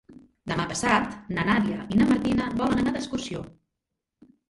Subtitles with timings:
[0.51, 3.47] Demà passat na Nàdia i na Martina volen anar d'excursió.